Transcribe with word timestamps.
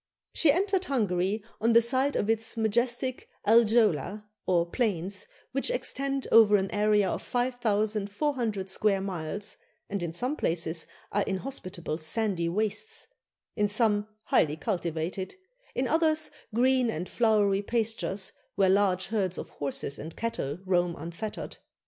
She 0.33 0.51
entered 0.51 0.85
Hungary 0.85 1.43
on 1.59 1.73
the 1.73 1.79
side 1.83 2.15
of 2.15 2.27
its 2.27 2.57
majestic 2.57 3.29
Aljöla, 3.47 4.23
or 4.47 4.65
plains, 4.67 5.27
which 5.51 5.69
extend 5.69 6.25
over 6.31 6.55
an 6.55 6.71
area 6.73 7.07
of 7.07 7.21
5,400 7.21 8.67
square 8.71 8.99
miles, 8.99 9.57
and 9.91 10.01
in 10.01 10.11
some 10.11 10.35
places 10.35 10.87
are 11.11 11.21
inhospitable 11.21 11.99
sandy 11.99 12.49
wastes; 12.49 13.09
in 13.55 13.69
some, 13.69 14.07
highly 14.23 14.57
cultivated; 14.57 15.35
in 15.75 15.87
others, 15.87 16.31
green 16.51 16.89
and 16.89 17.07
flowery 17.07 17.61
pastures, 17.61 18.31
where 18.55 18.69
large 18.71 19.05
herds 19.09 19.37
of 19.37 19.49
horses 19.49 19.99
and 19.99 20.15
cattle 20.15 20.57
roam 20.65 20.95
unfettered. 20.97 21.57